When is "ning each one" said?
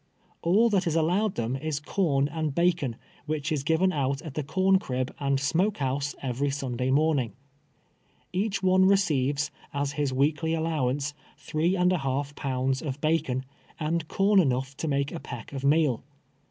7.13-8.85